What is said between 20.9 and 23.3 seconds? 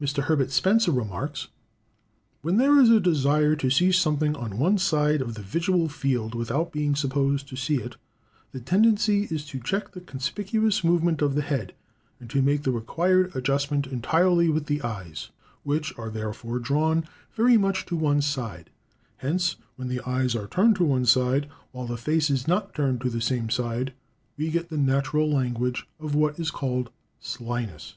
side, while the face is not turned to the